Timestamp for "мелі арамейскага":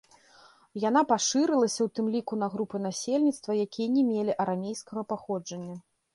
4.09-5.01